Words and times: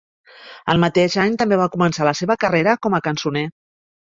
El 0.73 0.79
mateix 0.83 1.17
any, 1.23 1.35
també 1.41 1.59
va 1.59 1.67
començar 1.75 2.09
la 2.09 2.15
seva 2.21 2.37
carrera 2.45 2.75
com 2.87 2.97
a 2.97 3.03
cançoner. 3.11 3.47